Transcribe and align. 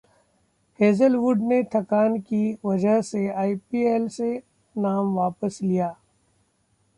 Hazlewood 0.79 1.41
ने 1.41 1.61
थकान 1.75 2.17
की 2.21 2.41
वजह 2.65 3.01
से 3.01 3.27
आईपीएल 3.33 4.07
से 4.09 4.35
नाम 4.75 5.13
वापस 5.15 5.59
लिया 5.61 5.95